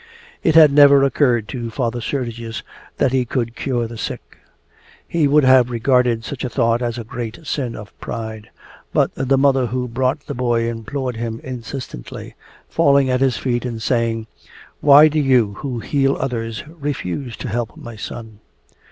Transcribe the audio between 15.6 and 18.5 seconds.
heal others, refuse to help my son?